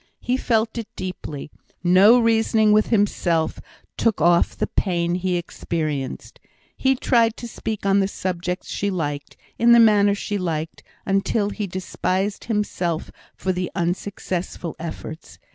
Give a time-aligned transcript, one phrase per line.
[0.19, 1.51] He felt it deeply;
[1.83, 3.59] no reasoning with himself
[3.97, 6.39] took off the pain he experienced.
[6.75, 11.51] He tried to speak on the subjects she liked, in the manner she liked, until
[11.51, 15.37] he despised himself for the unsuccessful efforts.